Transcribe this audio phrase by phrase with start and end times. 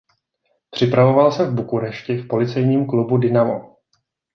[0.71, 3.75] Připravoval se v Bukurešti v policejním klubu Dinamo.